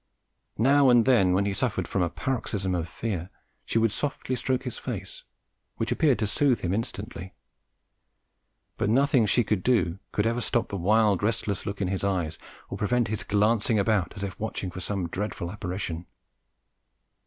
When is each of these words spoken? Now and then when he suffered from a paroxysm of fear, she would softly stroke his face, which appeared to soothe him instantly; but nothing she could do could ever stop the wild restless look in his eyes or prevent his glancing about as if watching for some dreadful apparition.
Now 0.57 0.89
and 0.89 1.05
then 1.05 1.31
when 1.33 1.45
he 1.45 1.53
suffered 1.53 1.87
from 1.87 2.01
a 2.01 2.09
paroxysm 2.09 2.73
of 2.73 2.89
fear, 2.89 3.29
she 3.67 3.77
would 3.77 3.91
softly 3.91 4.35
stroke 4.35 4.63
his 4.63 4.79
face, 4.79 5.25
which 5.77 5.91
appeared 5.91 6.17
to 6.17 6.25
soothe 6.25 6.61
him 6.61 6.73
instantly; 6.73 7.35
but 8.77 8.89
nothing 8.89 9.27
she 9.27 9.43
could 9.43 9.61
do 9.61 9.99
could 10.11 10.25
ever 10.25 10.41
stop 10.41 10.69
the 10.69 10.75
wild 10.75 11.21
restless 11.21 11.67
look 11.67 11.81
in 11.81 11.87
his 11.87 12.03
eyes 12.03 12.39
or 12.69 12.79
prevent 12.79 13.09
his 13.09 13.23
glancing 13.23 13.77
about 13.77 14.13
as 14.15 14.23
if 14.23 14.39
watching 14.39 14.71
for 14.71 14.79
some 14.79 15.07
dreadful 15.07 15.51
apparition. 15.51 16.07